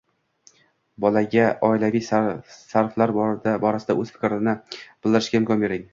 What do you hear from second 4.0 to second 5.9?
o‘z fikrini bildirishga imkon bering.